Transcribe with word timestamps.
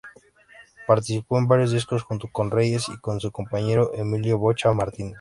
Participó 0.87 1.37
en 1.37 1.47
varios 1.47 1.71
discos 1.73 2.01
junto 2.01 2.27
con 2.31 2.49
Reyes 2.49 2.89
y 2.89 2.97
con 2.97 3.19
su 3.19 3.31
compañero 3.31 3.93
Emilio 3.93 4.39
"Bocha" 4.39 4.73
Martínez. 4.73 5.09